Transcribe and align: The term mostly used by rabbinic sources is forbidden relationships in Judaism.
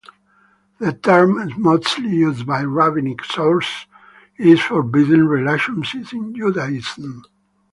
The 0.79 0.93
term 0.93 1.53
mostly 1.61 2.09
used 2.09 2.47
by 2.47 2.61
rabbinic 2.63 3.23
sources 3.23 3.85
is 4.35 4.59
forbidden 4.59 5.27
relationships 5.27 6.11
in 6.11 6.33
Judaism. 6.33 7.23